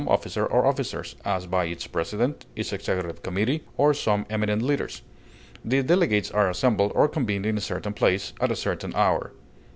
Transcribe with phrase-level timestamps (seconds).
[0.01, 3.21] A convention is called by some officer or officers, as by its president, its executive
[3.21, 5.03] committee, or some eminent leaders;
[5.63, 9.31] the delegates are assembled or convened in a certain place, at a certain hour.